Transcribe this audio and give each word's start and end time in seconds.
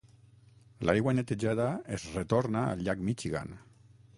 L'aigua 0.89 1.13
netejada 1.17 1.67
es 1.99 2.07
retorna 2.17 2.65
al 2.71 2.83
Llac 2.89 3.05
Michigan. 3.11 3.55